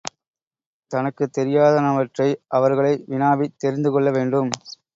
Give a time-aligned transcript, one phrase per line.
[0.91, 2.27] தனக்குத் தெரியாதனவற்றை
[2.51, 4.51] அவர்களை வினாவித் தெரிந்து கொள்ள வேண்டும்.